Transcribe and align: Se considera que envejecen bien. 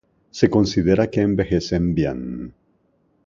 Se 0.31 0.49
considera 0.49 1.11
que 1.11 1.21
envejecen 1.21 1.93
bien. 1.93 2.55